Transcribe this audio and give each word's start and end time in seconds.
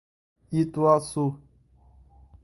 Ituaçu 0.59 1.25